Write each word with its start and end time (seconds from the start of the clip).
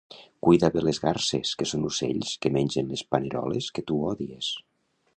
Cuida 0.45 0.69
bé 0.75 0.81
les 0.85 0.99
garses 1.03 1.51
que 1.59 1.69
són 1.73 1.85
ocells 1.91 2.33
que 2.47 2.53
mengen 2.57 2.91
les 2.95 3.07
paneroles 3.15 3.71
que 3.77 3.89
tu 3.93 4.03
odies 4.15 4.53